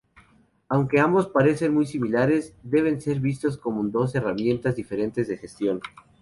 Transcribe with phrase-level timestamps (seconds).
[0.67, 5.79] Aunque ambos parecen muy similares, deben ser vistos como dos herramientas diferentes de gestión.